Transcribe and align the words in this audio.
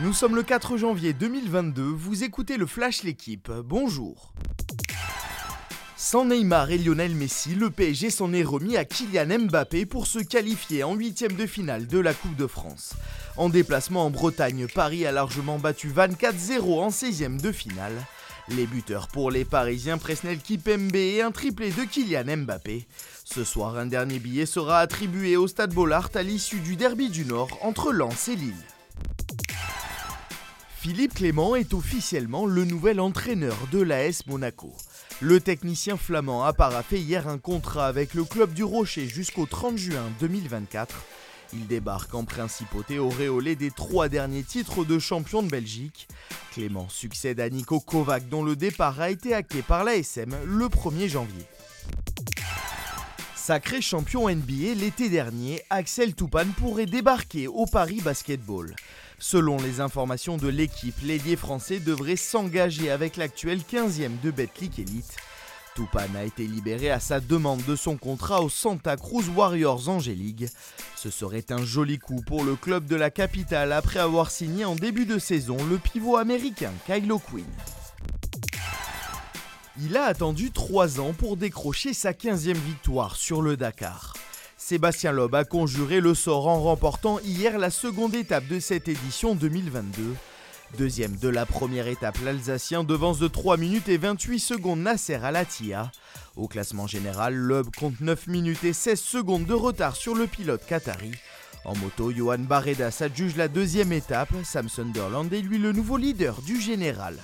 Nous 0.00 0.12
sommes 0.12 0.36
le 0.36 0.44
4 0.44 0.76
janvier 0.76 1.12
2022, 1.12 1.82
vous 1.82 2.22
écoutez 2.22 2.56
le 2.56 2.66
Flash 2.66 3.02
L'équipe, 3.02 3.50
bonjour. 3.64 4.32
Sans 5.96 6.24
Neymar 6.24 6.70
et 6.70 6.78
Lionel 6.78 7.16
Messi, 7.16 7.56
le 7.56 7.70
PSG 7.70 8.10
s'en 8.10 8.32
est 8.32 8.44
remis 8.44 8.76
à 8.76 8.84
Kylian 8.84 9.46
Mbappé 9.46 9.86
pour 9.86 10.06
se 10.06 10.20
qualifier 10.20 10.84
en 10.84 10.94
huitième 10.94 11.32
de 11.32 11.46
finale 11.46 11.88
de 11.88 11.98
la 11.98 12.14
Coupe 12.14 12.36
de 12.36 12.46
France. 12.46 12.94
En 13.36 13.48
déplacement 13.48 14.06
en 14.06 14.10
Bretagne, 14.10 14.68
Paris 14.72 15.04
a 15.04 15.10
largement 15.10 15.58
battu 15.58 15.88
24-0 15.88 16.60
en 16.78 16.90
16e 16.90 17.40
de 17.40 17.50
finale. 17.50 18.06
Les 18.50 18.66
buteurs 18.66 19.08
pour 19.08 19.32
les 19.32 19.44
Parisiens, 19.44 19.98
Presnel 19.98 20.38
Kipembe 20.38 20.94
et 20.94 21.22
un 21.22 21.32
triplé 21.32 21.72
de 21.72 21.82
Kylian 21.82 22.36
Mbappé. 22.44 22.86
Ce 23.24 23.42
soir, 23.42 23.76
un 23.76 23.86
dernier 23.86 24.20
billet 24.20 24.46
sera 24.46 24.78
attribué 24.78 25.36
au 25.36 25.48
Stade 25.48 25.74
Bollard 25.74 26.10
à 26.14 26.22
l'issue 26.22 26.60
du 26.60 26.76
derby 26.76 27.10
du 27.10 27.24
Nord 27.24 27.58
entre 27.62 27.92
Lens 27.92 28.28
et 28.28 28.36
Lille. 28.36 28.54
Philippe 30.88 31.16
Clément 31.16 31.54
est 31.54 31.74
officiellement 31.74 32.46
le 32.46 32.64
nouvel 32.64 32.98
entraîneur 32.98 33.54
de 33.70 33.78
l'AS 33.78 34.24
Monaco. 34.26 34.72
Le 35.20 35.38
technicien 35.38 35.98
flamand 35.98 36.44
a 36.44 36.54
paraffé 36.54 36.98
hier 36.98 37.28
un 37.28 37.36
contrat 37.36 37.86
avec 37.88 38.14
le 38.14 38.24
club 38.24 38.54
du 38.54 38.64
Rocher 38.64 39.06
jusqu'au 39.06 39.44
30 39.44 39.76
juin 39.76 40.06
2024. 40.18 40.96
Il 41.52 41.66
débarque 41.66 42.14
en 42.14 42.24
principauté 42.24 42.98
auréolé 42.98 43.54
des 43.54 43.70
trois 43.70 44.08
derniers 44.08 44.44
titres 44.44 44.82
de 44.86 44.98
champion 44.98 45.42
de 45.42 45.50
Belgique. 45.50 46.08
Clément 46.52 46.88
succède 46.88 47.38
à 47.38 47.50
Nico 47.50 47.80
Kovac 47.80 48.26
dont 48.30 48.42
le 48.42 48.56
départ 48.56 48.98
a 48.98 49.10
été 49.10 49.34
acté 49.34 49.60
par 49.60 49.84
l'ASM 49.84 50.34
le 50.46 50.68
1er 50.68 51.08
janvier. 51.08 51.44
Sacré 53.48 53.80
champion 53.80 54.28
NBA 54.28 54.74
l'été 54.76 55.08
dernier, 55.08 55.62
Axel 55.70 56.14
Toupane 56.14 56.52
pourrait 56.58 56.84
débarquer 56.84 57.48
au 57.48 57.64
Paris 57.64 58.02
Basketball. 58.04 58.76
Selon 59.18 59.56
les 59.56 59.80
informations 59.80 60.36
de 60.36 60.48
l'équipe, 60.48 61.00
l'ailier 61.02 61.34
français 61.34 61.80
devrait 61.80 62.16
s'engager 62.16 62.90
avec 62.90 63.16
l'actuel 63.16 63.60
15e 63.60 64.20
de 64.22 64.30
Betclic 64.30 64.78
Elite. 64.78 65.16
Toupane 65.74 66.14
a 66.14 66.24
été 66.24 66.46
libéré 66.46 66.90
à 66.90 67.00
sa 67.00 67.20
demande 67.20 67.64
de 67.64 67.74
son 67.74 67.96
contrat 67.96 68.42
au 68.42 68.50
Santa 68.50 68.98
Cruz 68.98 69.30
Warriors 69.34 69.88
Angélique. 69.88 70.44
Ce 70.94 71.08
serait 71.08 71.50
un 71.50 71.64
joli 71.64 71.98
coup 71.98 72.20
pour 72.20 72.44
le 72.44 72.54
club 72.54 72.84
de 72.84 72.96
la 72.96 73.08
capitale 73.08 73.72
après 73.72 73.98
avoir 73.98 74.30
signé 74.30 74.66
en 74.66 74.74
début 74.74 75.06
de 75.06 75.18
saison 75.18 75.56
le 75.70 75.78
pivot 75.78 76.18
américain 76.18 76.74
Kylo 76.86 77.18
Quinn. 77.18 77.46
Il 79.80 79.96
a 79.96 80.04
attendu 80.06 80.50
3 80.50 80.98
ans 80.98 81.12
pour 81.12 81.36
décrocher 81.36 81.94
sa 81.94 82.10
15e 82.10 82.54
victoire 82.54 83.14
sur 83.14 83.42
le 83.42 83.56
Dakar. 83.56 84.14
Sébastien 84.56 85.12
Loeb 85.12 85.36
a 85.36 85.44
conjuré 85.44 86.00
le 86.00 86.14
sort 86.14 86.48
en 86.48 86.60
remportant 86.60 87.20
hier 87.20 87.58
la 87.58 87.70
seconde 87.70 88.16
étape 88.16 88.48
de 88.48 88.58
cette 88.58 88.88
édition 88.88 89.36
2022. 89.36 90.16
Deuxième 90.78 91.16
de 91.16 91.28
la 91.28 91.46
première 91.46 91.86
étape, 91.86 92.18
l'Alsacien 92.24 92.82
devance 92.82 93.20
de 93.20 93.28
3 93.28 93.56
minutes 93.56 93.88
et 93.88 93.98
28 93.98 94.40
secondes 94.40 94.80
Nasser 94.80 95.14
Alatia. 95.14 95.92
Au 96.34 96.48
classement 96.48 96.88
général, 96.88 97.34
Loeb 97.34 97.68
compte 97.78 98.00
9 98.00 98.26
minutes 98.26 98.64
et 98.64 98.72
16 98.72 99.00
secondes 99.00 99.46
de 99.46 99.54
retard 99.54 99.94
sur 99.94 100.16
le 100.16 100.26
pilote 100.26 100.66
qatari. 100.66 101.12
En 101.64 101.76
moto, 101.76 102.10
Johan 102.10 102.38
Barreda 102.38 102.90
s'adjuge 102.90 103.36
la 103.36 103.46
deuxième 103.46 103.92
étape. 103.92 104.30
Sam 104.42 104.68
Sunderland 104.68 105.32
est 105.32 105.40
lui 105.40 105.58
le 105.58 105.70
nouveau 105.70 105.96
leader 105.96 106.42
du 106.42 106.60
général. 106.60 107.16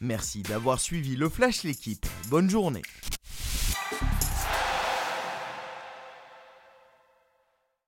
Merci 0.00 0.42
d'avoir 0.42 0.80
suivi 0.80 1.16
le 1.16 1.28
Flash 1.28 1.64
l'équipe. 1.64 2.06
Bonne 2.28 2.48
journée. 2.48 2.82